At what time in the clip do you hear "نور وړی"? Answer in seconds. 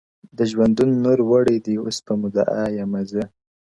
1.05-1.57